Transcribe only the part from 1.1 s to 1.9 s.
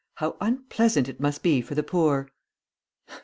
must be for the